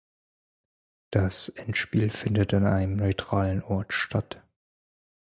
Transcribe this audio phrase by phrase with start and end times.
[1.11, 4.41] Das Endspiel findet an einem neutralen Ort statt.